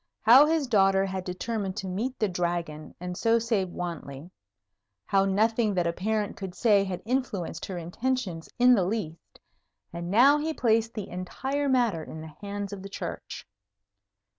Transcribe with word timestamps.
How 0.23 0.47
his 0.47 0.65
daughter 0.65 1.05
had 1.05 1.23
determined 1.23 1.77
to 1.77 1.87
meet 1.87 2.17
the 2.17 2.27
Dragon, 2.27 2.95
and 2.99 3.15
so 3.15 3.37
save 3.37 3.67
Wantley; 3.69 4.31
how 5.05 5.25
nothing 5.25 5.75
that 5.75 5.85
a 5.85 5.93
parent 5.93 6.35
could 6.35 6.55
say 6.55 6.83
had 6.83 7.03
influenced 7.05 7.65
her 7.67 7.77
intentions 7.77 8.49
in 8.57 8.73
the 8.73 8.83
least; 8.83 9.39
and 9.93 10.09
now 10.09 10.39
he 10.39 10.55
placed 10.55 10.95
the 10.95 11.07
entire 11.09 11.69
matter 11.69 12.03
in 12.03 12.19
the 12.19 12.33
hands 12.41 12.73
of 12.73 12.81
the 12.81 12.89
Church. 12.89 13.45